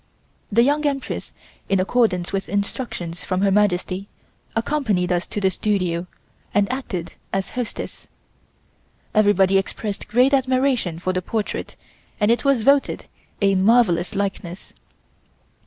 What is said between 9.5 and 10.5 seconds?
expressed great